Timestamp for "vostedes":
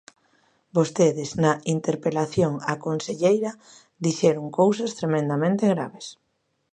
0.77-1.29